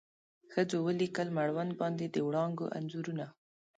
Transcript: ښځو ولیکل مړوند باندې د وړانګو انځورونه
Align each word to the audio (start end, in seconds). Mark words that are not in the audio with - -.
ښځو 0.51 0.77
ولیکل 0.87 1.27
مړوند 1.37 1.71
باندې 1.81 2.05
د 2.09 2.17
وړانګو 2.27 2.65
انځورونه 2.77 3.25